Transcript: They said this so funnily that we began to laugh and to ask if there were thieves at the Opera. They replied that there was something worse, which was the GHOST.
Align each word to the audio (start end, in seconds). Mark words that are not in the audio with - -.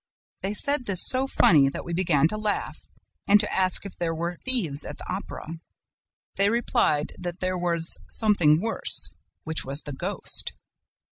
They 0.41 0.55
said 0.55 0.85
this 0.85 1.05
so 1.05 1.27
funnily 1.27 1.69
that 1.69 1.85
we 1.85 1.93
began 1.93 2.27
to 2.29 2.35
laugh 2.39 2.89
and 3.27 3.39
to 3.39 3.53
ask 3.53 3.85
if 3.85 3.95
there 3.95 4.15
were 4.15 4.39
thieves 4.43 4.83
at 4.83 4.97
the 4.97 5.05
Opera. 5.07 5.59
They 6.37 6.49
replied 6.49 7.11
that 7.19 7.39
there 7.39 7.55
was 7.55 7.99
something 8.09 8.59
worse, 8.59 9.11
which 9.43 9.63
was 9.63 9.83
the 9.83 9.93
GHOST. 9.93 10.53